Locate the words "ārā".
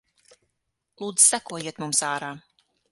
2.13-2.35